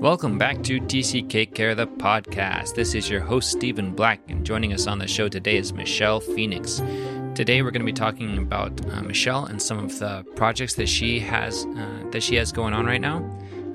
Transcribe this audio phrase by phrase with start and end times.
[0.00, 2.74] Welcome back to TCK Care, the podcast.
[2.74, 6.20] This is your host, Stephen Black, and joining us on the show today is Michele
[6.20, 6.80] Phoenix.
[7.34, 10.88] Today, we're going to be talking about uh, Michele and some of the projects that
[10.88, 13.18] she has uh, that she has going on right now.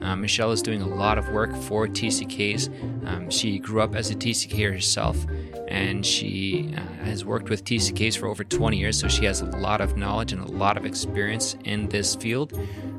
[0.02, 3.06] Uh, Michele is doing a lot of work for TCKs.
[3.08, 5.28] Um, she grew up as a TCK herself,
[5.68, 9.46] and she uh, has worked with TCKs for over 20 years, so she has a
[9.46, 12.54] lot of knowledge and a lot of experience in this field.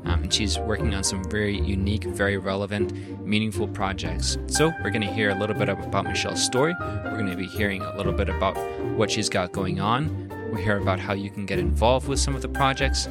[0.05, 4.37] Um, and she's working on some very unique, very relevant, meaningful projects.
[4.47, 6.73] So, we're going to hear a little bit about Michele's story.
[6.79, 8.57] We're going to be hearing a little bit about
[8.95, 10.29] what she's got going on.
[10.53, 13.07] We hear about how you can get involved with some of the projects.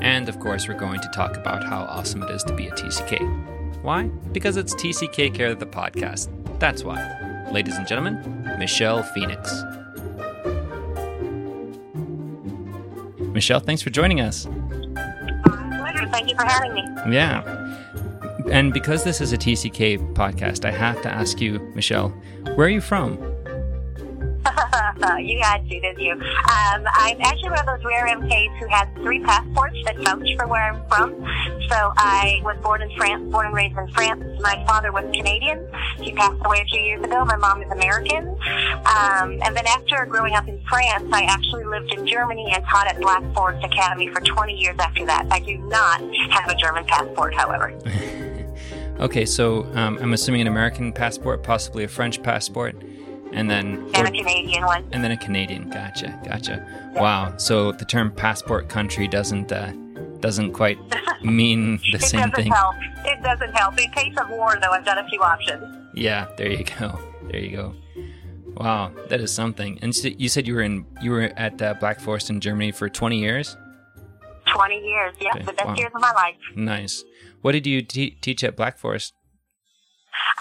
[0.00, 2.72] And of course, we're going to talk about how awesome it is to be a
[2.72, 3.82] TCK.
[3.82, 4.04] Why?
[4.32, 6.28] Because it's TCK Care the podcast.
[6.58, 7.27] That's why.
[7.52, 9.62] Ladies and gentlemen, Michele Phoenix.
[13.32, 14.44] Michele, thanks for joining us.
[14.44, 16.08] Pleasure.
[16.10, 16.82] Thank you for having me.
[17.10, 17.42] Yeah.
[18.50, 22.10] And because this is a TCK podcast, I have to ask you, Michele,
[22.54, 23.16] where are you from?
[25.20, 26.12] you had to, didn't you?
[26.12, 30.46] Um, I'm actually one of those rare MKs who has three passports that vouch for
[30.46, 31.12] where I'm from.
[31.68, 34.22] So I was born in France, born and raised in France.
[34.40, 35.66] My father was Canadian.
[36.00, 37.24] He passed away a few years ago.
[37.24, 38.28] My mom is American.
[38.28, 42.86] Um, and then after growing up in France, I actually lived in Germany and taught
[42.86, 45.26] at Black Forest Academy for 20 years after that.
[45.30, 47.78] I do not have a German passport, however.
[49.00, 52.76] okay, so um, I'm assuming an American passport, possibly a French passport
[53.32, 54.84] and then and a Canadian one.
[54.92, 55.70] And then a Canadian.
[55.70, 56.64] Gotcha, gotcha.
[56.94, 57.36] Wow.
[57.36, 59.72] So the term passport country doesn't uh,
[60.20, 60.78] doesn't quite
[61.22, 62.02] mean the same thing.
[62.02, 62.52] it same doesn't thing.
[62.52, 62.76] Help.
[63.04, 63.78] It doesn't help.
[63.80, 65.76] In case of war, though, I've done a few options.
[65.94, 66.98] Yeah, there you go.
[67.30, 67.74] There you go.
[68.56, 69.78] Wow, that is something.
[69.82, 72.72] And so you said you were in you were at uh, Black Forest in Germany
[72.72, 73.56] for 20 years.
[74.52, 75.74] 20 years, yeah, Okay, the best wow.
[75.76, 76.36] years of my life.
[76.56, 77.04] Nice.
[77.42, 79.12] What did you te- teach at Black Forest?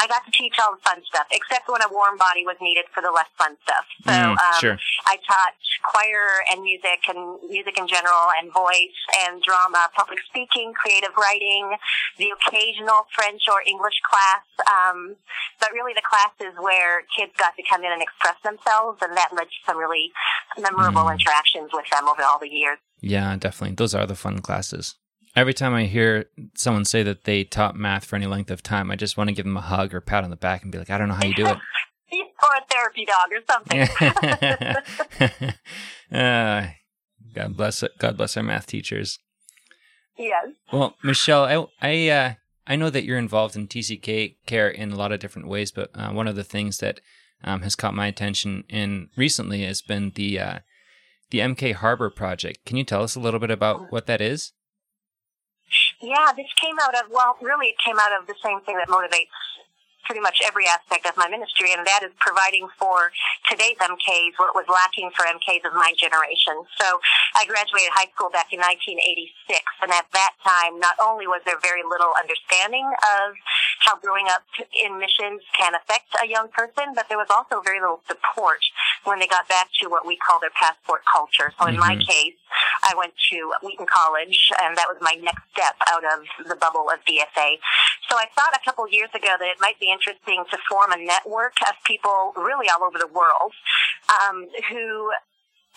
[0.08, 2.86] I got to teach all the fun stuff, except when a warm body was needed
[2.96, 3.84] for the less fun stuff.
[4.08, 4.78] So Mm, um, sure.
[5.06, 7.20] I taught choir and music and
[7.52, 8.96] music in general and voice
[9.28, 11.76] and drama, public speaking, creative writing,
[12.18, 14.48] the occasional French or English class.
[14.72, 15.18] Um,
[15.60, 19.36] but really the classes where kids got to come in and express themselves and that
[19.36, 20.12] led to some really
[20.58, 21.20] memorable Mm.
[21.20, 22.80] interactions with them over all the years.
[23.02, 23.76] Yeah, definitely.
[23.76, 24.96] Those are the fun classes.
[25.38, 26.26] Every time I hear
[26.56, 29.36] someone say that they taught math for any length of time, I just want to
[29.36, 31.14] give them a hug or pat on the back and be like, I don't know
[31.14, 31.58] how you do it.
[32.12, 33.42] or a therapy dog or
[35.30, 35.52] something.
[36.20, 36.70] uh,
[37.36, 39.20] God bless God bless our math teachers.
[40.18, 40.48] yes.
[40.74, 42.34] Well, Michele, I I, uh,
[42.66, 45.92] I know that you're involved in TCK care in a lot of different ways, but
[45.94, 47.00] uh, one of the things that
[47.44, 50.60] um, has caught my attention in recently has been the uh,
[51.30, 52.66] the MK Harbor project.
[52.66, 54.54] Can you tell us a little bit about what that is?
[56.02, 58.88] Yeah, this came out of, well, really it came out of the same thing that
[58.88, 59.34] motivates
[60.06, 63.12] pretty much every aspect of my ministry, and that is providing for
[63.52, 66.56] today's MKs what was lacking for MKs of my generation.
[66.80, 67.04] So
[67.36, 69.28] I graduated high school back in 1986,
[69.84, 73.36] and at that time, not only was there very little understanding of
[73.80, 77.80] how growing up in missions can affect a young person, but there was also very
[77.80, 78.60] little support
[79.04, 81.54] when they got back to what we call their passport culture.
[81.60, 82.06] So in my Mhm.
[82.06, 82.36] case,
[82.84, 86.90] I went to Wheaton College, and that was my next step out of the bubble
[86.90, 87.60] of DSA.
[88.10, 90.92] So I thought a couple of years ago that it might be interesting to form
[90.92, 93.54] a network of people really all over the world
[94.22, 95.12] um, who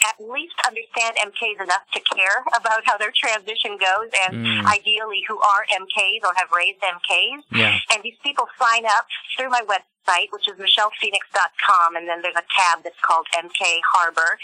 [0.08, 4.66] at least understand MKs enough to care about how their transition goes and Mm.
[4.66, 7.42] ideally who are MKs or have raised MKs.
[7.52, 7.78] Yeah.
[7.92, 9.06] And these people sign up
[9.36, 9.84] through my website,
[10.32, 14.38] which is michelephoenix.com, and then there's a tab that's called MK Harbor.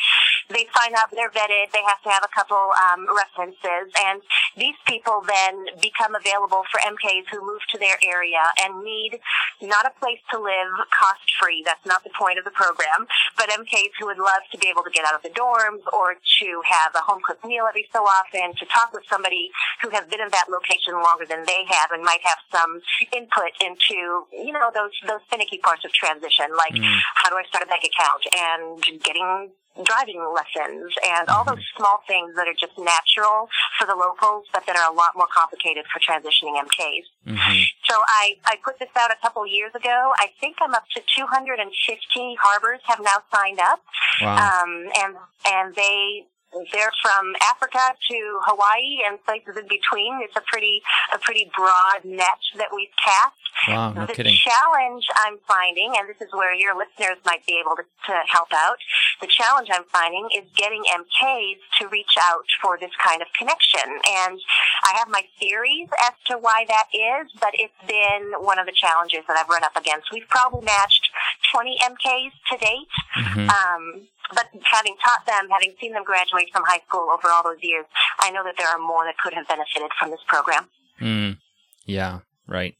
[0.48, 4.22] They sign up, they're vetted, they have to have a couple um, references, and
[4.56, 9.18] these people then become available for MKs who move to their area and need
[9.60, 11.62] not a place to live cost free.
[11.66, 14.84] That's not the point of the program, but MKs who would love to be able
[14.86, 18.06] to get out of the dorms or to have a home cooked meal every so
[18.06, 19.50] often, to talk with somebody
[19.82, 22.80] who has been in that location longer than they have and might have some
[23.12, 26.98] input into, you know, those, those finicky parts of transition, like Mm.
[27.14, 29.50] how do I start a bank account and getting
[29.84, 33.46] driving lessons and all those small things that are just natural
[33.78, 37.04] for the locals, but that are a lot more complicated for transitioning MKs.
[37.26, 40.12] hmm So I, I put this out a couple years ago.
[40.16, 43.82] I think I'm up to 250 harbors have now signed up.
[44.22, 44.62] Wow.
[44.62, 45.16] Um, and,
[45.52, 46.24] and they,
[46.72, 47.80] they're from Africa
[48.10, 50.20] to Hawaii and places in between.
[50.22, 50.82] It's a pretty
[51.14, 53.34] a pretty broad net that we've cast.
[53.68, 54.36] Wow, no the kidding.
[54.36, 58.48] challenge I'm finding, and this is where your listeners might be able to, to help
[58.52, 58.76] out,
[59.20, 63.88] the challenge I'm finding is getting MKs to reach out for this kind of connection.
[63.88, 64.38] And
[64.84, 68.76] I have my theories as to why that is, but it's been one of the
[68.76, 70.12] challenges that I've run up against.
[70.12, 71.08] We've probably matched
[71.52, 72.92] 20 MKs to date.
[73.16, 73.48] Mhm.
[73.50, 77.62] Um, but having taught them, having seen them graduate from high school over all those
[77.62, 77.84] years,
[78.20, 80.68] I know that there are more that could have benefited from this program.
[81.00, 81.38] Mm,
[81.84, 82.74] yeah, right.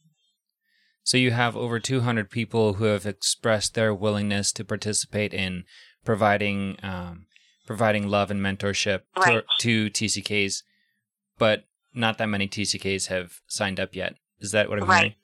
[1.03, 5.63] So you have over 200 people who have expressed their willingness to participate in
[6.03, 7.27] providing um,
[7.65, 9.43] providing love and mentorship Right.
[9.59, 10.63] to, to TCKs,
[11.37, 14.15] but not that many TCKs have signed up yet.
[14.39, 14.97] Is that what I'm Right.
[14.99, 15.15] hearing?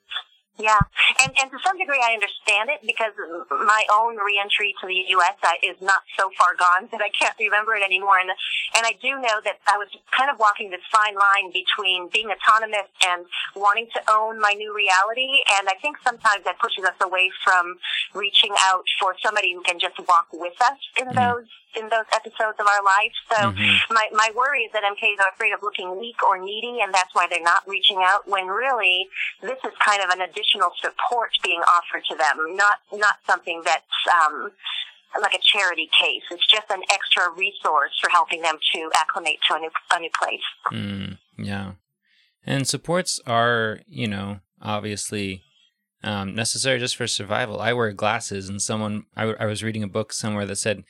[0.56, 0.78] Yeah,
[1.22, 3.10] and and to some degree I understand it because
[3.50, 5.34] my own reentry to the U.S.
[5.62, 8.30] Is not so far gone that I can't remember it anymore, and
[8.76, 12.30] and I do know that I was kind of walking this fine line between being
[12.30, 16.94] autonomous and wanting to own my new reality, and I think sometimes that pushes us
[17.02, 17.76] away from
[18.14, 21.16] reaching out for somebody who can just walk with us in Mhm.
[21.16, 23.10] those in those episodes of our life.
[23.28, 23.90] So Mhm.
[23.90, 27.12] my, my worry is that MKs are afraid of looking weak or needy, and that's
[27.14, 28.28] why they're not reaching out.
[28.28, 29.08] When really,
[29.40, 33.84] this is kind of an additional support being offered to them, not not something that's
[34.24, 34.50] um,
[35.20, 36.22] like a charity case.
[36.30, 40.10] It's just an extra resource for helping them to acclimate to a new a new
[40.18, 40.40] place.
[40.72, 41.72] Mm, yeah.
[42.46, 45.42] And supports are, you know, obviously
[46.02, 47.60] um, necessary just for survival.
[47.60, 50.84] I wear glasses, and someone, I, w- I was reading a book somewhere that said,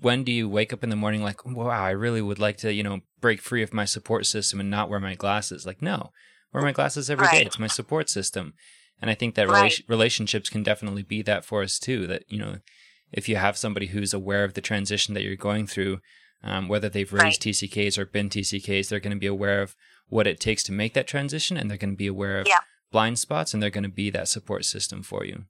[0.00, 2.72] when do you wake up in the morning like, wow, I really would like to,
[2.72, 5.66] you know, break free of my support system and not wear my glasses?
[5.66, 6.12] Like, no,
[6.54, 7.38] wear my glasses every day.
[7.38, 7.46] Right.
[7.46, 8.54] It's my support system.
[9.02, 9.72] And I think that Right.
[9.72, 12.06] rela- relationships can definitely be that for us too.
[12.06, 12.60] That, you know,
[13.12, 16.00] if you have somebody who's aware of the transition that you're going through,
[16.42, 17.40] um, whether they've raised Right.
[17.54, 19.74] TCKs or been TCKs, they're going to be aware of
[20.08, 22.60] what it takes to make that transition and they're going to be aware of Yeah.
[22.92, 25.46] blind spots and they're going to be that support system for you.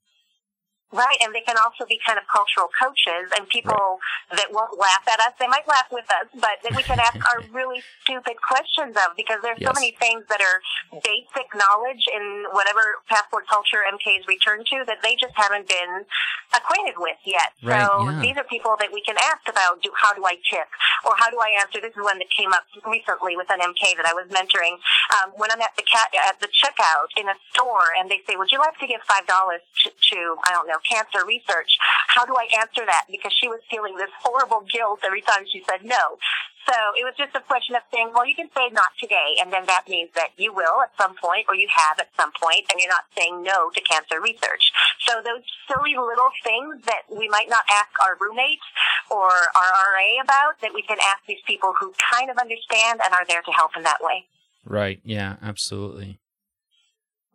[0.94, 3.98] Right, and they can also be kind of cultural coaches and people
[4.30, 5.34] that won't laugh at us.
[5.42, 9.16] They might laugh with us, but that we can ask our really stupid questions of
[9.18, 9.70] because there's Yes.
[9.70, 10.58] so many things that are
[11.02, 16.06] basic knowledge in whatever passport culture MKs return to that they just haven't been
[16.54, 17.50] acquainted with yet.
[17.62, 18.20] Right, so yeah.
[18.22, 20.66] these are people that we can ask about do, how do I tip
[21.06, 21.80] or how do I answer.
[21.82, 24.78] This is one that came up recently with an MK that I was mentoring.
[25.18, 28.36] Um, when I'm at the cat at the checkout in a store and they say,
[28.36, 31.78] "Would you like to give five dollars to, to I don't know cancer research?"
[32.08, 33.06] How do I answer that?
[33.10, 36.18] Because she was feeling this horrible guilt every time she said no.
[36.64, 39.52] So it was just a question of saying, well, you can say not today, and
[39.52, 42.64] then that means that you will at some point, or you have at some point,
[42.72, 44.72] and you're not saying no to cancer research.
[45.04, 48.64] So those silly little things that we might not ask our roommates
[49.10, 53.12] or our RA about, that we can ask these people who kind of understand and
[53.12, 54.24] are there to help in that way.
[54.64, 55.00] Right.
[55.04, 56.18] Yeah, absolutely.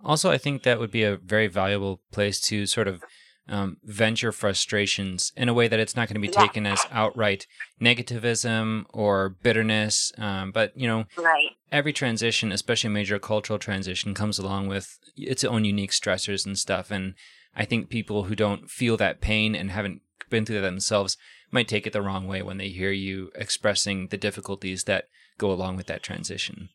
[0.03, 3.03] Also, I think that would be a very valuable place to sort of
[3.49, 6.45] um, vent your frustrations in a way that it's not going to be Yeah.
[6.45, 7.47] taken as outright
[7.81, 10.11] negativism or bitterness.
[10.17, 11.49] Um, but, you know, Right.
[11.71, 16.57] every transition, especially a major cultural transition, comes along with its own unique stressors and
[16.57, 16.91] stuff.
[16.91, 17.15] And
[17.55, 21.17] I think people who don't feel that pain and haven't been through that themselves
[21.51, 25.05] might take it the wrong way when they hear you expressing the difficulties that
[25.39, 26.69] go along with that transition.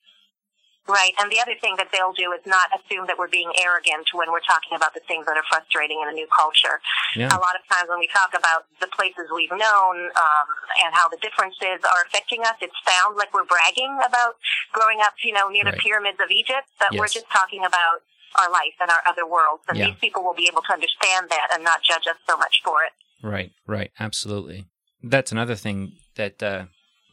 [0.87, 1.17] Right.
[1.17, 4.29] And the other thing that they'll do is not assume that we're being arrogant when
[4.29, 6.77] we're talking about the things that are frustrating in a new culture.
[7.17, 7.33] Yeah.
[7.33, 10.47] A lot of times when we talk about the places we've known um,
[10.85, 14.37] and how the differences are affecting us, it sounds like we're bragging about
[14.77, 15.73] growing up, you know, near Right.
[15.73, 18.05] the pyramids of Egypt, but we're just talking about
[18.37, 19.65] our life and our other worlds.
[19.69, 19.87] And Yeah.
[19.89, 22.85] these people will be able to understand that and not judge us so much for
[22.85, 22.93] it.
[23.25, 24.67] Right, right, absolutely.
[25.03, 26.65] That's another thing that uh,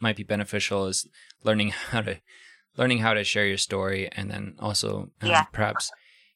[0.02, 1.08] might be beneficial is
[1.44, 2.20] learning how to
[2.78, 5.44] learning how to share your story, and then also um, Yeah.
[5.52, 5.92] perhaps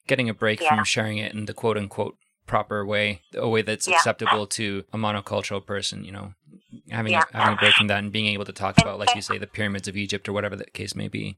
[0.07, 0.75] getting a break Yeah.
[0.75, 3.95] from sharing it in the quote unquote proper way, a way that's Yeah.
[3.95, 6.03] acceptable to a monocultural person.
[6.03, 6.33] You know,
[6.91, 9.37] having having a break from that and being able to talk about, like you say,
[9.37, 11.37] the pyramids of Egypt or whatever the case may be.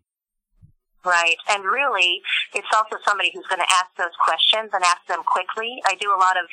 [1.06, 1.38] Right.
[1.48, 2.22] And really,
[2.54, 5.80] it's also somebody who's going to ask those questions and ask them quickly.
[5.88, 6.46] I do a lot of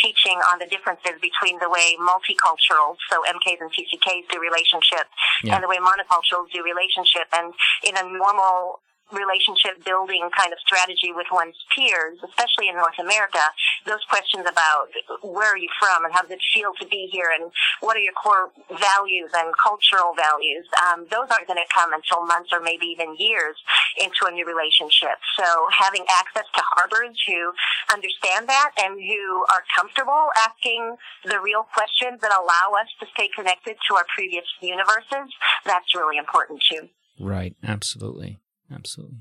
[0.00, 5.08] teaching on the differences between the way multicultural, so MKs and TCKs do relationship,
[5.42, 5.56] Yeah.
[5.56, 7.26] and the way monoculturals do relationship.
[7.32, 8.80] And in a normal
[9.12, 13.42] relationship building kind of strategy with one's peers, especially in North America,
[13.86, 14.90] those questions about
[15.22, 18.02] where are you from and how does it feel to be here and what are
[18.02, 22.60] your core values and cultural values, um, those aren't going to come until months or
[22.60, 23.54] maybe even years
[23.98, 25.22] into a new relationship.
[25.38, 27.52] So having access to harbors who
[27.92, 33.28] understand that and who are comfortable asking the real questions that allow us to stay
[33.34, 35.30] connected to our previous universes,
[35.64, 36.88] that's really important too.
[37.18, 38.38] Right, absolutely.
[38.72, 39.18] Absolutely.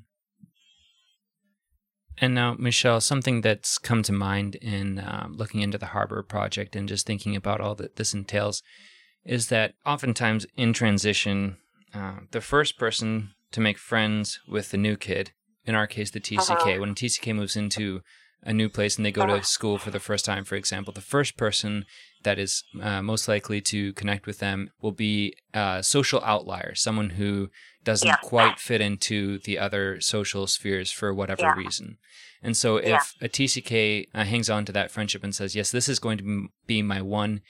[2.17, 6.75] And now, Michele, something that's come to mind in uh, looking into the Harbor Project
[6.75, 8.63] and just thinking about all that this entails
[9.25, 11.57] is that oftentimes in transition,
[11.93, 15.31] uh, the first person to make friends with the new kid,
[15.65, 16.79] in our case, the TCK, uh-huh.
[16.79, 18.01] when TCK moves into
[18.45, 19.39] a new place and they go uh-huh.
[19.39, 21.85] to school for the first time, for example, the first person
[22.23, 27.11] that is uh, most likely to connect with them will be a social outlier, someone
[27.11, 27.49] who
[27.83, 28.17] doesn't yeah.
[28.17, 31.55] quite fit into the other social spheres for whatever yeah.
[31.55, 31.97] reason.
[32.41, 33.25] And so if yeah.
[33.25, 36.47] a TCK uh, hangs on to that friendship and says, yes, this is going to
[36.67, 37.41] be my one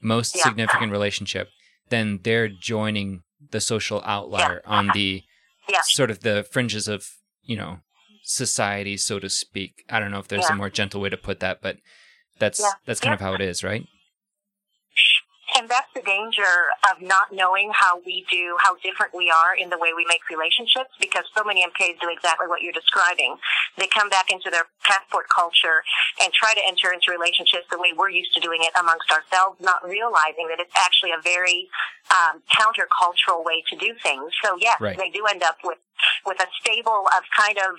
[0.00, 1.48] most significant relationship,
[1.88, 5.22] then they're joining the social outlier on the
[5.82, 7.06] sort of the fringes of,
[7.42, 7.80] you know,
[8.24, 9.84] society, so to speak.
[9.88, 11.76] I don't know if there's a more gentle way to put that, but
[12.38, 13.86] that's that's kind of how it is, right?
[15.56, 19.70] And that's the danger of not knowing how we do, how different we are in
[19.70, 23.36] the way we make relationships because so many MKs do exactly what you're describing.
[23.78, 25.86] They come back into their passport culture
[26.20, 29.60] and try to enter into relationships the way we're used to doing it amongst ourselves,
[29.60, 31.70] not realizing that it's actually a very
[32.10, 34.34] um, countercultural way to do things.
[34.42, 34.98] So yes, right.
[34.98, 35.78] they do end up with
[36.26, 37.78] with a stable of kind of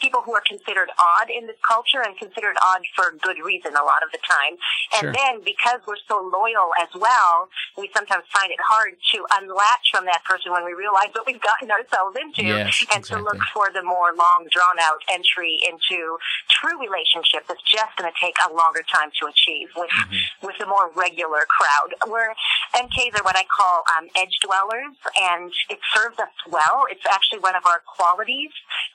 [0.00, 3.84] people who are considered odd in this culture and considered odd for good reason a
[3.84, 4.60] lot of the time.
[5.00, 5.12] And sure.
[5.12, 7.48] then because we're so loyal as well,
[7.78, 11.40] we sometimes find it hard to unlatch from that person when we realize what we've
[11.40, 13.16] gotten ourselves into yes, and exactly.
[13.16, 16.18] to look for the more long drawn out entry into
[16.52, 20.46] true relationship that's just going to take a longer time to achieve with, mm-hmm.
[20.46, 21.96] with a more regular crowd.
[22.06, 22.36] Where
[22.76, 26.84] MKs are what I call um, edge dwellers and it serves us well.
[26.90, 28.50] It's actually one of our qualities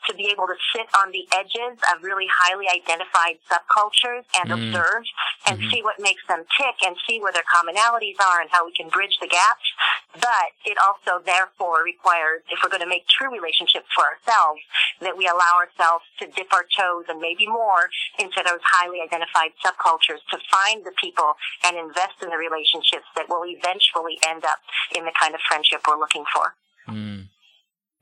[0.08, 4.55] to be able to sit on the edges of really highly identified subcultures and mm.
[4.55, 5.03] observe
[5.48, 5.69] and mm-hmm.
[5.69, 8.89] see what makes them tick and see where their commonalities are and how we can
[8.89, 9.65] bridge the gaps.
[10.13, 14.60] But it also therefore requires, if we're going to make true relationships for ourselves,
[15.00, 17.88] that we allow ourselves to dip our toes and maybe more
[18.19, 21.33] into those highly identified subcultures to find the people
[21.63, 24.60] and invest in the relationships that will eventually end up
[24.95, 26.53] in the kind of friendship we're looking for.
[26.88, 27.27] Mm.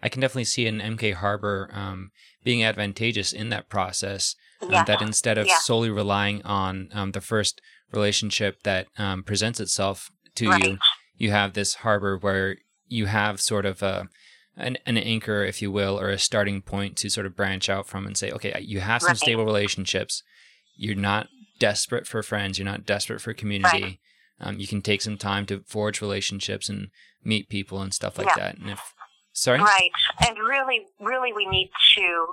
[0.01, 2.12] I can definitely see an MK Harbor um,
[2.44, 4.36] being advantageous in that process.
[4.62, 4.84] Um, yeah.
[4.84, 5.58] that instead of yeah.
[5.60, 7.62] solely relying on um, the first
[7.94, 10.63] relationship that um, presents itself to right.
[10.63, 10.77] you,
[11.18, 14.10] you have this harbor where you have sort of a
[14.58, 17.88] an, an, anchor, if you will, or a starting point to sort of branch out
[17.88, 19.18] from and say, okay, you have some right.
[19.18, 20.22] stable relationships.
[20.75, 21.29] You're not
[21.60, 22.60] desperate for friends.
[22.60, 23.82] You're not desperate for community.
[23.82, 24.00] Right.
[24.41, 26.89] Um, you can take some time to forge relationships and
[27.24, 28.36] meet people and stuff like yeah.
[28.38, 28.58] that.
[28.58, 28.94] And if
[29.34, 29.60] Sorry?
[29.60, 29.92] Right.
[30.28, 32.28] And really, really we need to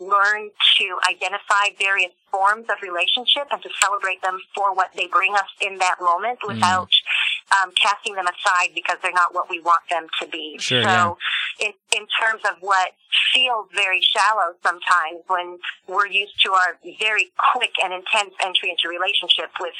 [0.00, 5.34] learn to identify various forms of relationship and to celebrate them for what they bring
[5.34, 6.54] us in that moment mm.
[6.54, 7.62] without mm.
[7.62, 10.56] um, casting them aside because they're not what we want them to be.
[10.58, 11.18] Sure, so
[11.60, 11.66] yeah.
[11.68, 12.92] in, in terms of what
[13.34, 18.88] feels very shallow sometimes when we're used to our very quick and intense entry into
[18.88, 19.74] relationship with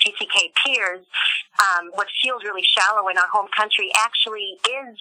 [0.00, 1.04] TCK peers,
[1.58, 4.98] um, what feels really shallow in our home country actually is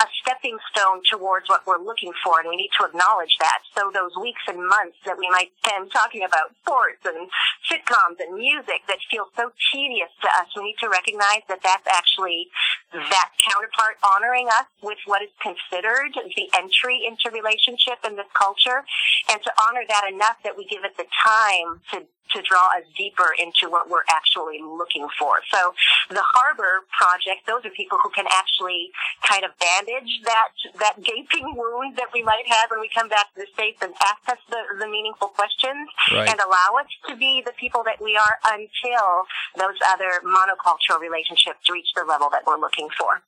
[0.00, 3.60] a stepping stone towards what we're looking for, and we need to acknowledge that.
[3.76, 7.30] So those weeks and months that we might spend talking about sports and
[7.70, 11.86] sitcoms and music that feel so tedious to us, we need to recognize that that's
[11.86, 12.48] actually
[12.92, 18.82] that counterpart honoring us with what is considered the entry into relationship in this culture,
[19.30, 22.02] and to honor that enough that we give it the time to
[22.34, 25.40] to draw us deeper into what we're actually looking for.
[25.50, 25.74] So
[26.10, 28.90] the harbor project, those are people who can actually
[29.22, 33.32] kind of bandage that, that gaping wound that we might have when we come back
[33.34, 36.28] to the States and ask us the, the meaningful questions right.
[36.28, 39.24] and allow us to be the people that we are until
[39.56, 43.22] those other monocultural relationships reach the level that we're looking for.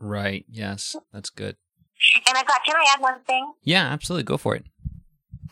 [0.00, 0.44] Right.
[0.48, 0.96] Yes.
[1.12, 1.56] That's good.
[2.26, 3.52] And I thought, can I add one thing?
[3.62, 4.24] Yeah, absolutely.
[4.24, 4.64] Go for it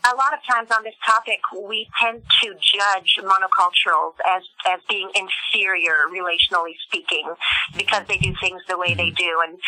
[0.03, 5.09] a lot of times on this topic, we tend to judge monoculturals as, as being
[5.13, 7.33] inferior, relationally speaking,
[7.77, 9.15] because they do things the way they mm-hmm.
[9.15, 9.41] do.
[9.47, 9.59] And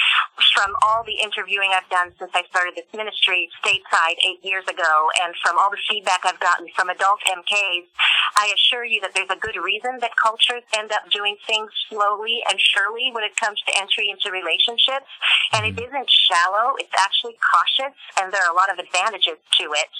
[0.53, 5.09] from all the interviewing I've done since I started this ministry stateside eight years ago,
[5.21, 7.89] and from all the feedback I've gotten from adult MKs,
[8.37, 12.41] I assure you that there's a good reason that cultures end up doing things slowly
[12.49, 15.09] and surely when it comes to entry into relationships.
[15.53, 19.65] And it isn't shallow, it's actually cautious, and there are a lot of advantages to
[19.73, 19.91] it.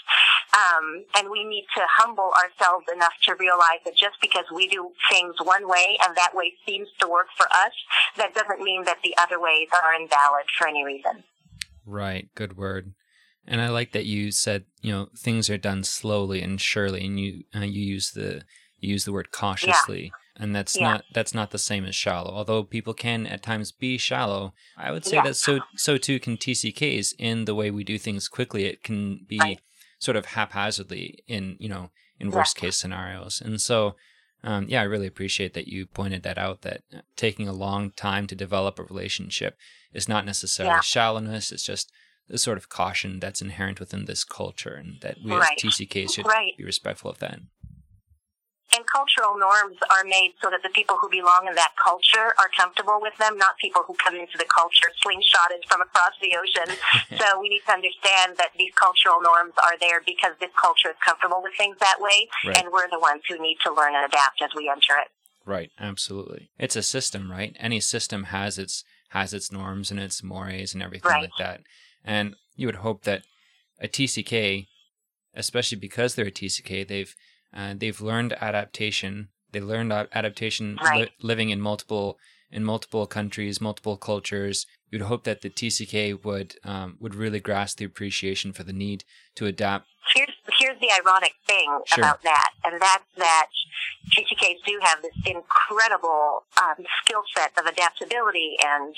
[0.54, 4.94] Um, and we need to humble ourselves enough to realize that just because we do
[5.10, 7.74] things one way and that way seems to work for us,
[8.18, 11.24] that doesn't mean that the other ways are invalid for any reason.
[11.86, 12.30] Right.
[12.36, 12.94] Good word.
[13.46, 17.20] And I like that you said, you know, things are done slowly and surely, and
[17.20, 18.44] you uh, you use the
[18.80, 20.04] you use the word cautiously.
[20.04, 20.10] Yeah.
[20.36, 20.94] And that's yeah.
[20.94, 22.34] not that's not the same as shallow.
[22.34, 25.24] Although people can at times be shallow, I would say yeah.
[25.24, 28.64] that so so too can TCKs in the way we do things quickly.
[28.66, 29.60] It can be right
[30.04, 33.96] sort of haphazardly in you know in worst case scenarios and so
[34.44, 37.92] um, yeah i really appreciate that you pointed that out that uh, taking a long
[37.92, 39.58] time to develop a relationship
[39.94, 40.82] is not necessarily yeah.
[40.82, 41.92] shallowness it's just
[42.28, 45.58] the sort of caution that's inherent within this culture and that we right.
[45.64, 46.58] as tcks should right.
[46.58, 47.40] be respectful of that
[48.74, 52.50] and cultural norms are made so that the people who belong in that culture are
[52.58, 56.74] comfortable with them, not people who come into the culture slingshotted from across the ocean.
[57.18, 61.00] so we need to understand that these cultural norms are there because this culture is
[61.06, 62.58] comfortable with things that way, right.
[62.58, 65.14] and we're the ones who need to learn and adapt as we enter it.
[65.46, 66.50] Right, absolutely.
[66.58, 67.56] It's a system, right?
[67.60, 71.22] Any system has its has its norms and its mores and everything right.
[71.22, 71.62] like that.
[72.04, 73.22] And you would hope that
[73.80, 74.66] a TCK,
[75.36, 77.14] especially because they're a TCK, they've
[77.56, 79.30] uh, they've learned adaptation.
[79.52, 81.02] They learned adaptation right.
[81.02, 82.18] li- living in multiple
[82.52, 84.68] in multiple countries, multiple cultures.
[84.92, 89.04] You'd hope that the TCK would um, would really grasp the appreciation for the need
[89.36, 89.88] to adapt.
[90.16, 90.30] Here's
[90.74, 92.04] here's the ironic thing sure.
[92.04, 93.48] about that, and that's that
[94.12, 98.94] TCKs do have this incredible um, skill set of adaptability and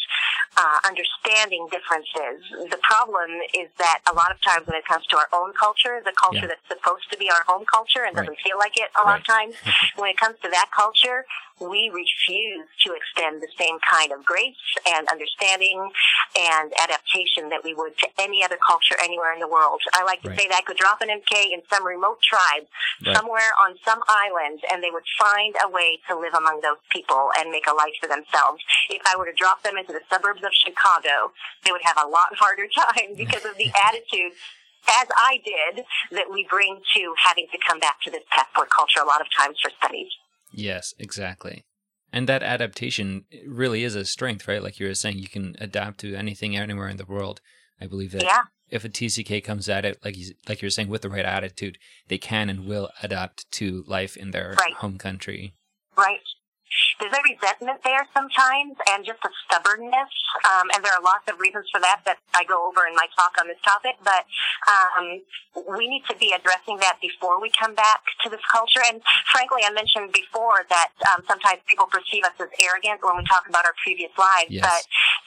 [0.57, 2.43] uh, understanding differences.
[2.69, 6.01] The problem is that a lot of times when it comes to our own culture,
[6.03, 6.55] the culture yeah.
[6.55, 8.25] that's supposed to be our home culture and right.
[8.25, 9.55] doesn't feel like it a lot of times,
[9.95, 11.25] when it comes to that culture,
[11.59, 15.79] we refuse to extend the same kind of grace and understanding
[16.35, 19.79] and adaptation that we would to any other culture anywhere in the world.
[19.93, 20.39] I like to right.
[20.39, 22.67] say that I could drop an MK in some remote tribe
[23.05, 23.15] right.
[23.15, 27.29] somewhere on some island and they would find a way to live among those people
[27.39, 28.61] and make a life for themselves.
[28.89, 32.07] If I were to drop them into the suburbs of Chicago, they would have a
[32.07, 34.33] lot harder time because of the attitude
[34.87, 38.99] as I did, that we bring to having to come back to this passport culture
[39.01, 40.07] a lot of times for studies.
[40.51, 41.65] Yes, exactly.
[42.13, 44.63] And that adaptation really is a strength, right?
[44.63, 47.41] Like you were saying, you can adapt to anything anywhere in the world.
[47.81, 48.43] I believe that yeah.
[48.69, 51.77] If a TCK comes at it, like you, like you're saying, with the right attitude,
[52.07, 54.73] they can and will adapt to life in their right.
[54.73, 55.53] home country.
[55.97, 56.19] Right
[56.99, 60.11] there's a resentment there sometimes and just a stubbornness.
[60.47, 63.07] Um, and there are lots of reasons for that that I go over in my
[63.15, 63.99] talk on this topic.
[64.03, 64.23] But
[64.67, 65.21] um,
[65.75, 68.83] we need to be addressing that before we come back to this culture.
[68.87, 69.01] And
[69.31, 73.47] frankly, I mentioned before that um, sometimes people perceive us as arrogant when we talk
[73.49, 74.51] about our previous lives.
[74.51, 74.63] Yes.
[74.63, 74.81] But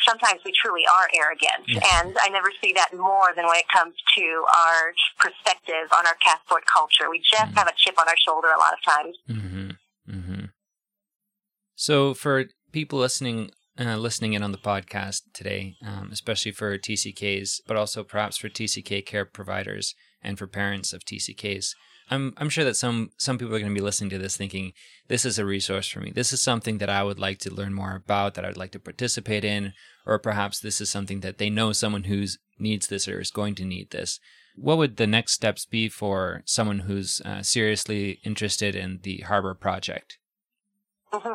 [0.04, 1.66] sometimes we truly are arrogant.
[1.66, 1.84] Yes.
[2.00, 6.16] And I never see that more than when it comes to our perspective on our
[6.24, 7.10] passport culture.
[7.10, 7.58] We just mm.
[7.58, 9.16] have a chip on our shoulder a lot of times.
[9.28, 9.48] Mm-hmm.
[9.48, 9.70] Mm-hmm.
[11.80, 17.60] So for people listening uh, listening in on the podcast today, um, especially for TCKs,
[17.68, 21.76] but also perhaps for TCK care providers and for parents of TCKs.
[22.10, 24.72] I'm I'm sure that some some people are going to be listening to this thinking
[25.06, 26.10] this is a resource for me.
[26.10, 28.80] This is something that I would like to learn more about, that I'd like to
[28.80, 29.72] participate in,
[30.04, 33.54] or perhaps this is something that they know someone who's needs this or is going
[33.54, 34.18] to need this.
[34.56, 39.54] What would the next steps be for someone who's uh, seriously interested in the Harbor
[39.54, 40.18] project?
[41.12, 41.34] Mm-hmm.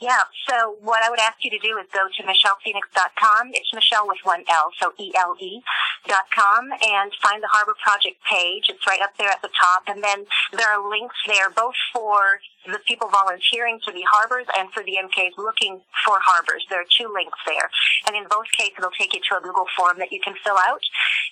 [0.00, 3.50] Yeah, so what I would ask you to do is go to michelephoenix.com.
[3.54, 5.62] It's Michele with one L, so E-L-E
[6.08, 8.66] dot com, and find the Harbor Project page.
[8.68, 9.84] It's right up there at the top.
[9.86, 14.70] And then there are links there both for the people volunteering for the harbors and
[14.70, 16.66] for the MKs looking for harbors.
[16.70, 17.70] There are two links there.
[18.06, 20.58] And in both cases, it'll take you to a Google form that you can fill
[20.58, 20.82] out.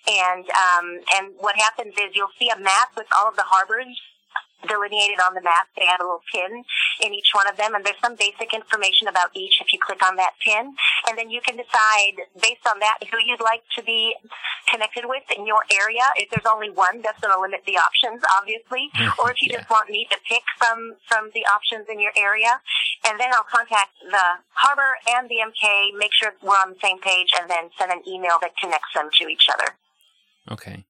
[0.07, 0.87] And, um,
[1.18, 3.99] and what happens is you'll see a map with all of the harbors
[4.66, 5.68] delineated on the map.
[5.77, 6.64] They have a little pin
[7.03, 10.05] in each one of them, and there's some basic information about each if you click
[10.05, 10.75] on that pin.
[11.09, 14.14] And then you can decide, based on that, who you'd like to be
[14.70, 16.05] connected with in your area.
[16.16, 18.90] If there's only one, that's going to limit the options, obviously.
[19.18, 19.59] or if you yeah.
[19.59, 22.61] just want me to pick from, from the options in your area.
[23.05, 27.01] And then I'll contact the harbor and the MK, make sure we're on the same
[27.01, 29.77] page, and then send an email that connects them to each other.
[30.51, 30.85] Okay.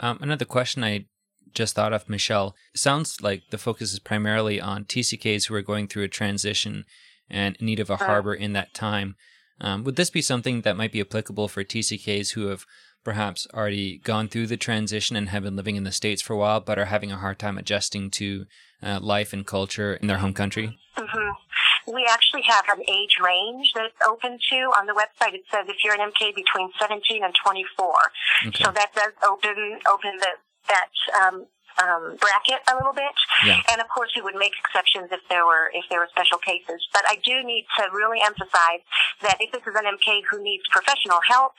[0.00, 1.06] Um, another question I
[1.54, 2.54] just thought of, Michele.
[2.74, 6.84] sounds like the focus is primarily on TCKs who are going through a transition
[7.30, 9.16] and in need of a harbor in that time.
[9.60, 12.66] Um, would this be something that might be applicable for TCKs who have
[13.04, 16.36] perhaps already gone through the transition and have been living in the States for a
[16.36, 18.46] while, but are having a hard time adjusting to
[18.82, 20.78] uh, life and culture in their home country?
[20.96, 21.92] Mm-hmm.
[21.92, 25.34] We actually have an age range that it's open to on the website.
[25.34, 27.94] It says if you're an MK between 17 and 24.
[28.48, 28.64] Okay.
[28.64, 30.28] So that does open open the
[30.68, 31.46] that um,
[31.80, 33.14] um, bracket a little bit.
[33.44, 33.60] Yeah.
[33.70, 36.80] And of course, we would make exceptions if there were if there were special cases.
[36.92, 38.84] But I do need to really emphasize
[39.22, 41.52] that if this is an MK who needs professional help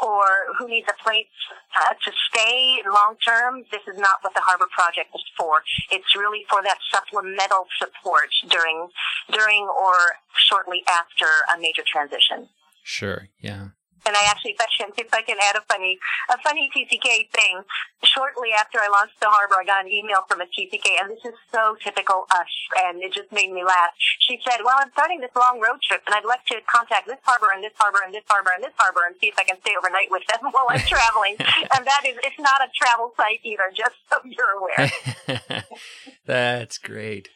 [0.00, 1.30] or who needs a place
[1.76, 5.62] uh, to stay long term, this is not what the Harbor Project is for.
[5.90, 8.88] It's really for that supplemental support during
[9.30, 12.48] during or shortly after a major transition.
[12.82, 13.28] Sure.
[13.40, 13.76] Yeah.
[14.06, 15.98] And I actually, if I can, if I can add a funny,
[16.30, 17.62] a funny TCK thing.
[18.04, 21.24] Shortly after I launched the harbor, I got an email from a TCK, and this
[21.24, 22.52] is so typical us,
[22.86, 23.90] and it just made me laugh.
[24.20, 27.18] She said, "Well, I'm starting this long road trip, and I'd like to contact this
[27.24, 29.60] harbor and this harbor and this harbor and this harbor, and see if I can
[29.60, 31.36] stay overnight with them while I'm traveling."
[31.74, 35.64] and that is, it's not a travel site either, just so you're aware.
[36.26, 37.28] That's great.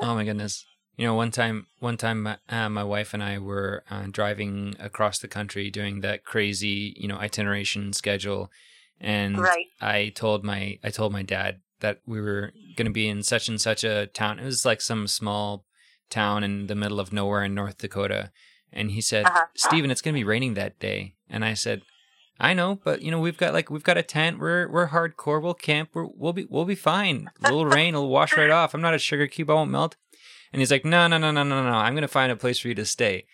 [0.00, 0.64] oh my goodness.
[0.96, 5.18] You know, one time, one time, uh, my wife and I were uh, driving across
[5.18, 8.50] the country doing that crazy, you know, itineration schedule,
[9.00, 9.66] and right.
[9.80, 13.48] I told my I told my dad that we were going to be in such
[13.48, 14.38] and such a town.
[14.38, 15.64] It was like some small
[16.10, 18.30] town in the middle of nowhere in North Dakota,
[18.72, 19.46] and he said, uh-huh.
[19.56, 21.82] "Stephen, it's going to be raining that day." And I said,
[22.38, 24.38] I know, but you know we've got like we've got a tent.
[24.38, 25.40] We're we're hardcore.
[25.40, 25.90] We'll camp.
[25.92, 27.30] We're, we'll be we'll be fine.
[27.42, 28.74] A little rain will wash right off.
[28.74, 29.50] I'm not a sugar cube.
[29.50, 29.96] I won't melt.
[30.54, 31.76] And he's like, no, no, no, no, no, no.
[31.76, 33.24] I'm gonna find a place for you to stay.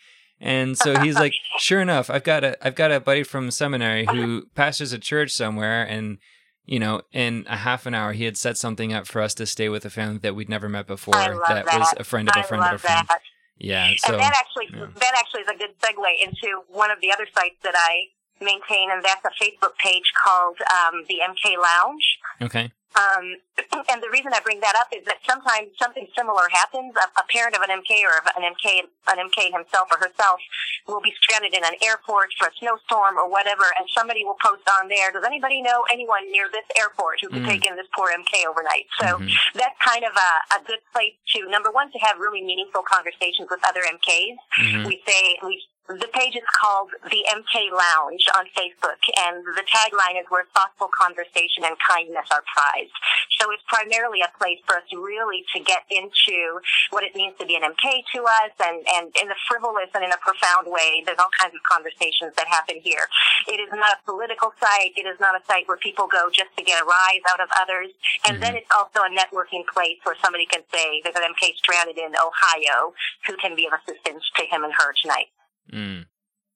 [0.41, 4.07] And so he's like, sure enough, I've got a I've got a buddy from seminary
[4.07, 6.17] who pastors a church somewhere, and
[6.65, 9.45] you know, in a half an hour, he had set something up for us to
[9.45, 11.13] stay with a family that we'd never met before.
[11.13, 13.07] That, that, was a friend of a friend of a friend.
[13.07, 13.21] That.
[13.59, 13.91] Yeah.
[13.99, 14.87] So, and that actually yeah.
[14.87, 18.07] that actually is a good segue into one of the other sites that I
[18.41, 22.19] maintain, and that's a Facebook page called um, the MK Lounge.
[22.43, 22.73] Okay.
[22.99, 23.39] Um,
[23.91, 26.95] and the reason I bring that up is that sometimes something similar happens.
[26.99, 30.41] A, a parent of an MK or of an MK, an MK himself or herself
[30.89, 34.67] will be stranded in an airport for a snowstorm or whatever, and somebody will post
[34.81, 37.49] on there, does anybody know anyone near this airport who could mm.
[37.49, 38.91] take in this poor MK overnight?
[38.99, 39.31] So mm-hmm.
[39.55, 43.47] that's kind of a, a good place to, number one, to have really meaningful conversations
[43.51, 44.35] with other MKs.
[44.59, 44.87] Mm-hmm.
[44.87, 45.63] We say, we
[45.99, 50.89] the page is called the MK Lounge on Facebook, and the tagline is where thoughtful
[50.95, 52.95] conversation and kindness are prized.
[53.39, 57.47] So it's primarily a place for us really to get into what it means to
[57.47, 61.03] be an MK to us, and, and in a frivolous and in a profound way,
[61.03, 63.11] there's all kinds of conversations that happen here.
[63.49, 64.95] It is not a political site.
[64.95, 67.49] It is not a site where people go just to get a rise out of
[67.59, 67.91] others.
[68.29, 68.43] And mm-hmm.
[68.43, 72.15] then it's also a networking place where somebody can say, there's an MK stranded in
[72.15, 72.95] Ohio
[73.27, 75.33] who can be of assistance to him and her tonight.
[75.73, 76.07] Mm,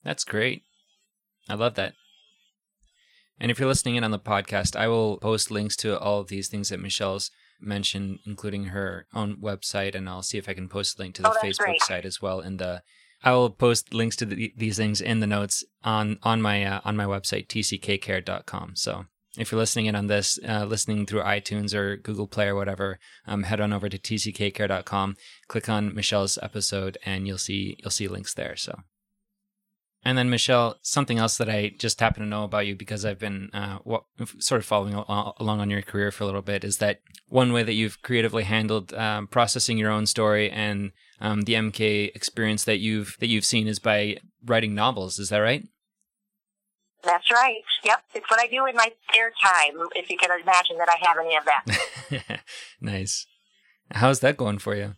[0.02, 0.62] that's great.
[1.48, 1.94] I love that.
[3.38, 6.28] And if you're listening in on the podcast, I will post links to all of
[6.28, 10.68] these things that Michele's mentioned, including her own website, and I'll see if I can
[10.68, 11.82] post a link to the oh, Facebook great.
[11.82, 12.40] site as well.
[12.40, 12.82] In the,
[13.22, 16.80] I will post links to the, these things in the notes on on my uh,
[16.84, 18.76] on my website tckcare.com.
[18.76, 22.54] So if you're listening in on this, uh, listening through iTunes or Google Play or
[22.54, 25.16] whatever, um, head on over to tckcare.com,
[25.48, 28.56] click on Michele's episode, and you'll see you'll see links there.
[28.56, 28.80] So
[30.04, 33.18] and then Michele, something else that I just happen to know about you because I've
[33.18, 33.78] been uh,
[34.38, 37.62] sort of following along on your career for a little bit is that one way
[37.62, 42.78] that you've creatively handled um, processing your own story and um, the MK experience that
[42.78, 45.18] you've that you've seen is by writing novels.
[45.18, 45.66] Is that right?
[47.02, 47.62] That's right.
[47.84, 49.88] Yep, it's what I do in my spare time.
[49.94, 52.40] If you can imagine that I have any of that.
[52.80, 53.26] nice.
[53.90, 54.94] How's that going for you?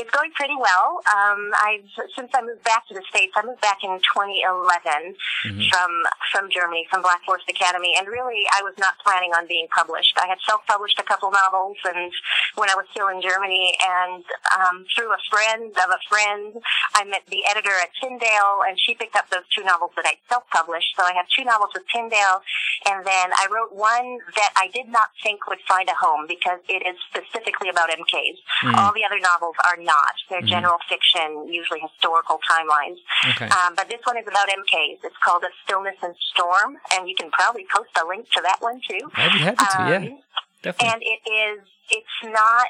[0.00, 1.04] It's going pretty well.
[1.12, 1.84] Um, I've
[2.16, 3.36] since I moved back to the states.
[3.36, 5.60] I moved back in 2011 mm-hmm.
[5.68, 5.90] from
[6.32, 10.16] from Germany, from Black Forest Academy, and really I was not planning on being published.
[10.16, 12.08] I had self-published a couple novels, and
[12.56, 14.24] when I was still in Germany, and
[14.56, 16.56] um, through a friend of a friend,
[16.96, 20.16] I met the editor at Tyndale, and she picked up those two novels that I
[20.32, 20.96] self-published.
[20.96, 22.40] So I have two novels with Tyndale,
[22.88, 26.64] and then I wrote one that I did not think would find a home because
[26.72, 28.40] it is specifically about MKs.
[28.64, 28.80] Mm-hmm.
[28.80, 29.89] All the other novels are not.
[30.28, 30.48] They're mm-hmm.
[30.48, 32.98] general fiction, usually historical timelines.
[33.34, 33.48] Okay.
[33.48, 35.02] Um, but this one is about MKs.
[35.04, 38.58] It's called A Stillness and Storm, and you can probably post a link to that
[38.60, 39.10] one too.
[39.14, 40.16] I'd be happy to, um, yeah.
[40.62, 40.92] Definitely.
[40.92, 42.66] And it is, it's not,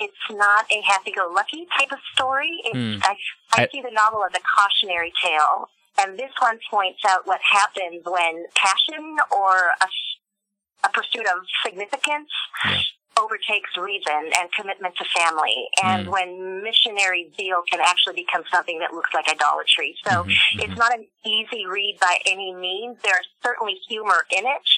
[0.00, 2.50] it's not a happy-go-lucky type of story.
[2.74, 3.00] Mm.
[3.02, 3.14] I,
[3.54, 5.70] I, I see the novel as a cautionary tale.
[6.00, 9.88] And this one points out what happens when passion or a,
[10.84, 12.30] a pursuit of significance
[12.64, 12.78] Yeah.
[13.48, 16.12] Overtakes reason and commitment to family, and Mm.
[16.12, 19.96] when missionary zeal can actually become something that looks like idolatry.
[20.04, 20.76] So Mhm, it's mhm.
[20.78, 23.00] not an easy read by any means.
[23.02, 24.68] There's certainly humor in it,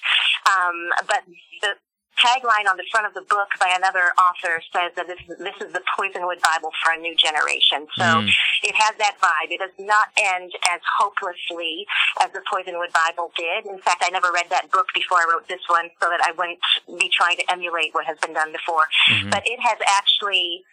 [0.47, 1.25] um, but
[1.61, 1.77] the
[2.21, 5.73] tagline on the front of the book by another author says that this, this is
[5.73, 7.87] the Poisonwood Bible for a new generation.
[7.97, 8.29] So Mm.
[8.63, 9.51] it has that vibe.
[9.51, 11.87] It does not end as hopelessly
[12.21, 13.67] as the Poisonwood Bible did.
[13.67, 16.33] In fact, I never read that book before I wrote this one so that I
[16.33, 16.59] wouldn't
[16.99, 18.85] be trying to emulate what has been done before.
[19.09, 19.31] Mhm.
[19.31, 20.65] But it has actually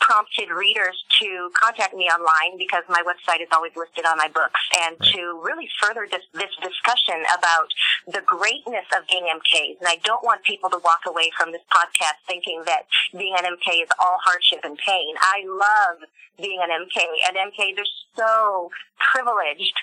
[0.00, 4.60] prompted readers to contact me online because my website is always listed on my books
[4.84, 5.12] and Right.
[5.12, 7.68] to really further this, this discussion about
[8.06, 9.78] the greatness of being MKs.
[9.80, 12.84] And I don't want people to walk away from this podcast thinking that
[13.16, 15.14] being an MK is all hardship and pain.
[15.20, 16.04] I love
[16.36, 18.70] being an MK and MKs are so
[19.12, 19.74] privileged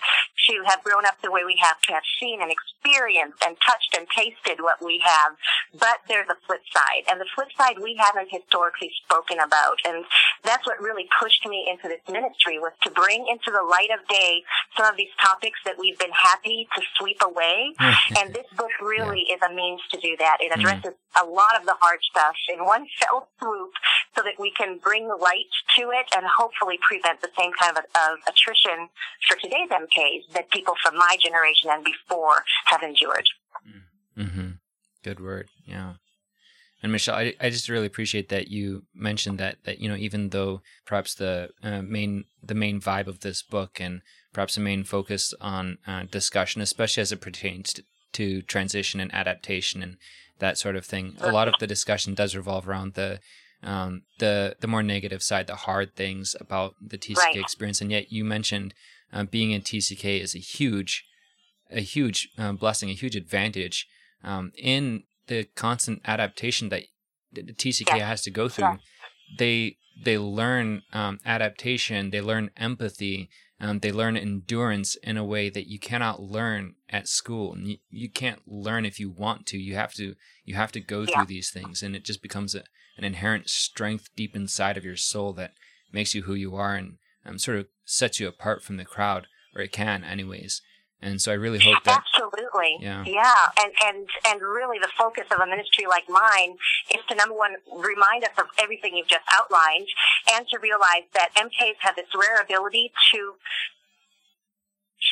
[0.47, 3.95] to have grown up the way we have, to have seen and experienced and touched
[3.97, 5.35] and tasted what we have.
[5.73, 10.00] But there's a flip side, and the flip side we haven't historically spoken about, and
[10.43, 14.05] that's what really pushed me into this ministry was to bring into the light of
[14.07, 14.43] day
[14.77, 17.73] some of these topics that we've been happy to sweep away.
[18.19, 20.37] and this book really is a means to do that.
[20.39, 23.71] It addresses a lot of the hard stuff in one fell swoop
[24.15, 27.83] so that we can bring light to it and hopefully prevent the same kind of,
[27.83, 28.89] of attrition
[29.27, 33.27] for today's MKs that people from my generation and before have endured.
[34.17, 34.49] Mm-hmm.
[35.03, 35.47] Good word.
[35.65, 35.93] Yeah.
[36.83, 40.29] And Michele, I, I just really appreciate that you mentioned that that you know even
[40.29, 44.01] though perhaps the uh, main the main vibe of this book and
[44.33, 49.13] perhaps the main focus on uh, discussion, especially as it pertains to, to transition and
[49.13, 49.97] adaptation and
[50.39, 53.19] that sort of thing, a lot of the discussion does revolve around the
[53.63, 57.35] um, the the more negative side, the hard things about the TCK Right.
[57.35, 58.73] experience, and yet you mentioned
[59.13, 61.05] uh, being in TCK is a huge
[61.69, 63.87] a huge uh, blessing, a huge advantage
[64.23, 66.83] um, in the constant adaptation that
[67.31, 68.07] the TCK Yes.
[68.07, 68.65] has to go through.
[68.65, 68.79] Yes.
[69.37, 75.49] They they learn um, adaptation, they learn empathy, um, they learn endurance in a way
[75.49, 77.53] that you cannot learn at school.
[77.53, 79.57] And you, you can't learn if you want to.
[79.57, 81.13] You have to you have to go Yeah.
[81.13, 82.63] through these things, and it just becomes a,
[82.97, 85.53] an inherent strength deep inside of your soul that
[85.91, 89.27] makes you who you are and um, sort of sets you apart from the crowd,
[89.55, 90.61] or it can, anyways.
[91.01, 92.77] And so I really hope that Absolutely.
[93.05, 93.49] Yeah.
[93.59, 96.57] And, and, and really the focus of a ministry like mine
[96.93, 99.87] is to number one, remind us of everything you've just outlined
[100.33, 103.33] and to realize that MKs have this rare ability to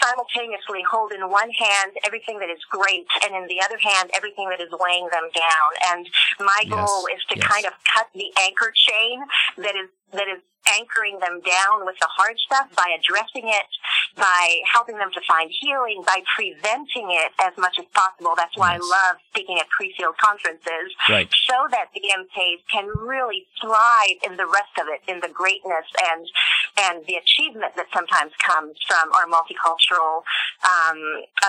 [0.01, 4.49] simultaneously hold in one hand everything that is great and in the other hand everything
[4.49, 5.69] that is weighing them down.
[5.93, 6.07] And
[6.39, 7.47] my Yes, goal is to yes.
[7.47, 9.21] kind of cut the anchor chain
[9.57, 10.41] that is that is
[10.75, 13.69] anchoring them down with the hard stuff by addressing it,
[14.17, 18.33] by helping them to find healing, by preventing it as much as possible.
[18.35, 18.81] That's why Yes.
[18.83, 21.29] I love speaking at pre-field conferences right.
[21.49, 25.85] so that the MKs can really thrive in the rest of it, in the greatness
[26.11, 26.27] and
[26.79, 30.23] and the achievement that sometimes comes from our multicultural
[30.65, 30.99] um,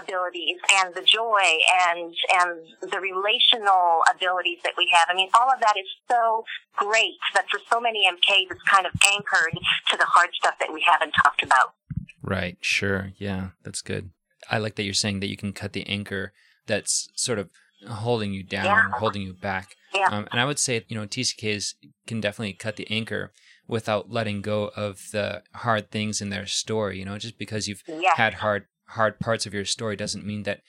[0.03, 1.45] abilities and the joy
[1.89, 5.07] and and the relational abilities that we have.
[5.09, 6.45] I mean, all of that is so
[6.77, 9.59] great, but for so many MKs, it's kind of anchored
[9.91, 11.75] to the hard stuff that we haven't talked about.
[12.23, 12.57] Right.
[12.61, 13.13] Sure.
[13.17, 14.11] Yeah, that's good.
[14.51, 16.33] I like that you're saying that you can cut the anchor
[16.67, 17.51] that's sort of
[17.89, 18.91] holding you down, Yeah.
[18.99, 19.75] holding you back.
[19.95, 20.09] Yeah.
[20.11, 21.75] Um, and I would say, you know, TCKs
[22.07, 23.33] can definitely cut the anchor
[23.71, 26.99] without letting go of the hard things in their story.
[26.99, 28.17] You know, just because you've Yes.
[28.17, 30.61] had hard hard parts of your story doesn't mean that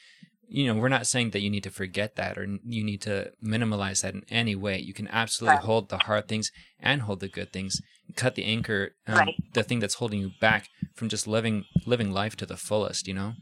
[0.48, 3.32] you know we're not saying that you need to forget that or you need to
[3.44, 5.66] minimalize that in any way you can absolutely Right.
[5.66, 7.82] hold the hard things and hold the good things
[8.16, 9.36] cut the anchor um, Right.
[9.54, 13.16] the thing that's holding you back from just living living life to the fullest you
[13.16, 13.34] know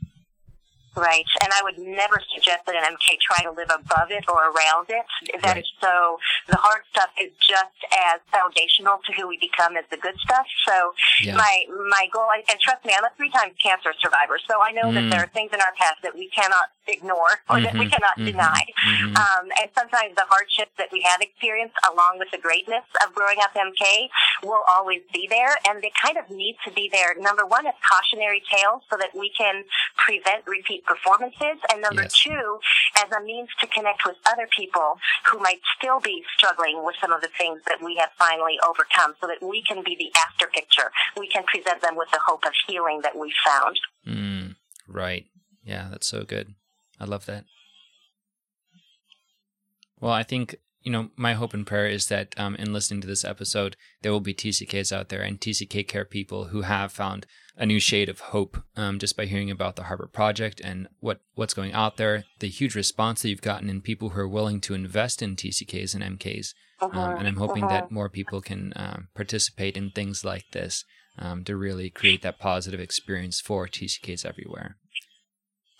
[0.95, 4.49] Right, and I would never suggest that an MK try to live above it or
[4.49, 5.05] around it.
[5.41, 5.57] That Right.
[5.63, 6.19] is so.
[6.47, 7.77] The hard stuff is just
[8.11, 10.47] as foundational to who we become as the good stuff.
[10.65, 14.39] So yeah my my goal, and and trust me, I'm a three time cancer survivor,
[14.47, 14.95] so I know Mm.
[14.95, 17.91] that there are things in our past that we cannot ignore or that we Mhm,
[17.91, 18.65] cannot mhm, deny.
[18.81, 19.15] mhm.
[19.15, 23.37] Um, and sometimes the hardships that we have experienced, along with the greatness of growing
[23.41, 24.09] up MK,
[24.41, 27.13] will always be there, and they kind of need to be there.
[27.15, 29.63] Number one is cautionary tales, so that we can
[29.97, 32.13] prevent repeat performances, and number Yes.
[32.13, 32.59] two,
[32.97, 34.99] as a means to connect with other people
[35.31, 39.15] who might still be struggling with some of the things that we have finally overcome,
[39.21, 40.91] so that we can be the after picture.
[41.17, 43.79] We can present them with the hope of healing that we found.
[44.07, 44.55] Mm,
[44.87, 45.25] right.
[45.63, 46.55] Yeah, that's so good.
[46.99, 47.45] I love that.
[49.99, 53.07] Well, I think you know, my hope and prayer is that um, in listening to
[53.07, 57.27] this episode, there will be TCKs out there and TCK care people who have found
[57.59, 61.19] a new shade of hope um, just by hearing about the Harbor Project and what,
[61.35, 64.61] what's going out there, the huge response that you've gotten in people who are willing
[64.61, 66.53] to invest in TCKs and MKs.
[66.79, 67.73] Uh-huh, um, and I'm hoping uh-huh.
[67.73, 70.85] that more people can uh, participate in things like this
[71.17, 74.77] um, to really create that positive experience for TCKs everywhere.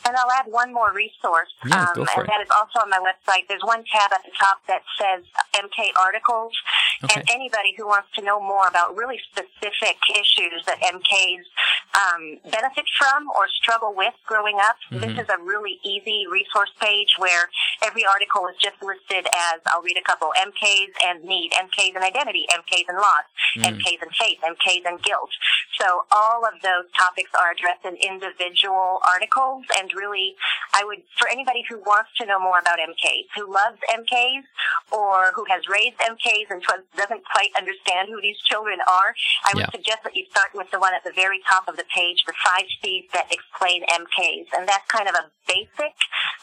[0.09, 3.45] And I'll add one more resource, yeah, um, and that is also on my website.
[3.45, 5.21] There's one tab at the top that says
[5.53, 6.57] MK articles,
[7.03, 7.13] okay.
[7.13, 11.45] and anybody who wants to know more about really specific issues that MKs
[11.93, 15.05] um, benefit from or struggle with growing up, mm-hmm.
[15.05, 17.45] this is a really easy resource page where
[17.85, 22.03] every article is just listed as I'll read a couple MKs and need, MKs and
[22.03, 23.77] identity, MKs and loss, mm-hmm.
[23.77, 25.29] MKs and faith, MKs and guilt.
[25.77, 30.35] So all of those topics are addressed in individual articles and really,
[30.73, 34.47] I would, for anybody who wants to know more about MKs, who loves MKs,
[34.95, 36.63] or who has raised MKs and
[36.95, 39.11] doesn't quite understand who these children are,
[39.43, 39.75] I would yeah.
[39.75, 42.33] suggest that you start with the one at the very top of the page, the
[42.39, 44.47] five C's that explain MKs.
[44.55, 45.93] And that's kind of a basic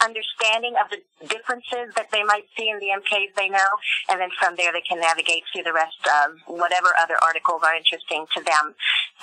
[0.04, 3.70] understanding of the differences that they might see in the MKs they know.
[4.10, 7.74] And then from there, they can navigate through the rest of whatever other articles are
[7.74, 8.74] interesting to them.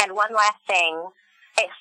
[0.01, 1.13] And one last thing,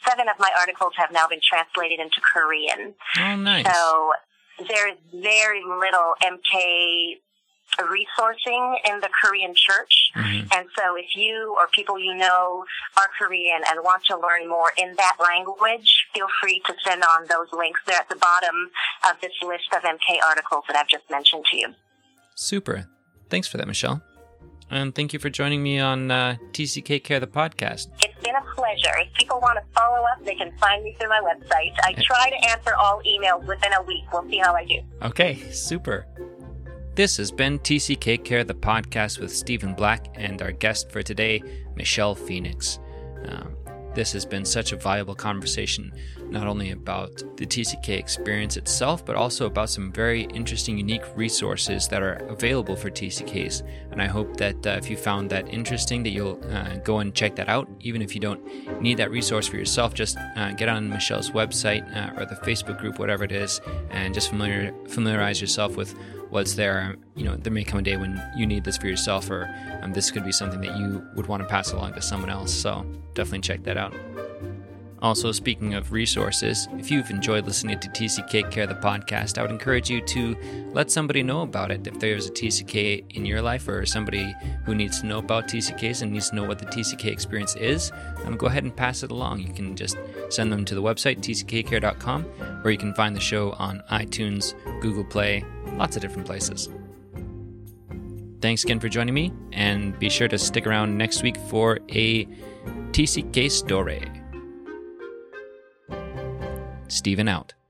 [0.07, 2.95] seven of my articles have now been translated into Korean.
[3.19, 3.67] Oh, nice.
[3.67, 4.13] So
[4.69, 7.19] there's very little MK
[7.79, 10.11] resourcing in the Korean church.
[10.15, 10.49] Mm-hmm.
[10.53, 12.65] And so if you or people you know
[12.97, 17.27] are Korean and want to learn more in that language, feel free to send on
[17.29, 17.81] those links.
[17.87, 18.71] They're at the bottom
[19.09, 21.69] of this list of MK articles that I've just mentioned to you.
[22.35, 22.89] Super.
[23.31, 24.03] Thanks for that, Michele.
[24.71, 27.89] And thank you for joining me on uh, TCK Care, the podcast.
[28.01, 28.95] It's been a pleasure.
[28.99, 31.73] If people want to follow up, they can find me through my website.
[31.83, 34.05] I try to answer all emails within a week.
[34.13, 34.81] We'll see how I do.
[35.03, 36.07] Okay, super.
[36.95, 41.43] This has been TCK Care, the podcast with Stephen Black and our guest for today,
[41.75, 42.79] Michele Phoenix.
[43.27, 43.57] Um,
[43.95, 45.93] this has been such a valuable conversation,
[46.31, 51.89] not only about the TCK experience itself, but also about some very interesting, unique resources
[51.89, 53.63] that are available for TCKs.
[53.91, 57.15] And I hope that uh, if you found that interesting, that you'll uh, go and
[57.15, 57.69] check that out.
[57.81, 58.43] Even if you don't
[58.81, 62.79] need that resource for yourself, just uh, get on Michele's website uh, or the Facebook
[62.79, 65.95] group, whatever it is, and just familiar, familiarize yourself with
[66.33, 66.97] what's there.
[67.15, 69.93] You know, there may come a day when you need this for yourself, or um,
[69.93, 72.53] this could be something that you would want to pass along to someone else.
[72.53, 73.95] So definitely check that out.
[75.03, 79.51] Also, speaking of resources, if you've enjoyed listening to TCK Care the podcast, I would
[79.51, 80.37] encourage you to
[80.73, 81.85] let somebody know about it.
[81.87, 84.33] If there's a TCK in your life or somebody
[84.65, 87.91] who needs to know about TCKs and needs to know what the TCK experience is,
[88.25, 89.41] um, go ahead and pass it along.
[89.41, 93.51] You can just send them to the website, tckcare.com, or you can find the show
[93.53, 95.45] on iTunes, Google Play,
[95.77, 96.69] lots of different places.
[98.41, 102.25] Thanks again for joining me, and be sure to stick around next week for a
[102.91, 104.11] TCK story.
[106.89, 107.55] Stephen out.